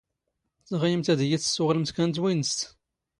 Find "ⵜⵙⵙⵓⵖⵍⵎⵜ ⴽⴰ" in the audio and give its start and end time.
1.43-2.05